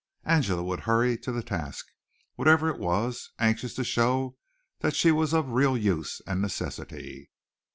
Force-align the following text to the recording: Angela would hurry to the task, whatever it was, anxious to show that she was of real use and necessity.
Angela 0.25 0.63
would 0.63 0.79
hurry 0.89 1.15
to 1.19 1.31
the 1.31 1.43
task, 1.43 1.85
whatever 2.35 2.71
it 2.71 2.79
was, 2.79 3.29
anxious 3.37 3.75
to 3.75 3.83
show 3.83 4.35
that 4.79 4.95
she 4.95 5.11
was 5.11 5.31
of 5.31 5.51
real 5.51 5.77
use 5.77 6.23
and 6.25 6.41
necessity. 6.41 7.29